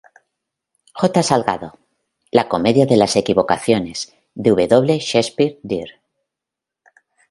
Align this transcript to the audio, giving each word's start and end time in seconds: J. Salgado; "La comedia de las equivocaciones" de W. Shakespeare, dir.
J. 1.03 1.21
Salgado; 1.21 1.69
"La 2.31 2.49
comedia 2.49 2.87
de 2.87 2.97
las 2.97 3.15
equivocaciones" 3.15 4.11
de 4.33 4.49
W. 4.49 4.97
Shakespeare, 4.97 5.59
dir. 5.61 6.01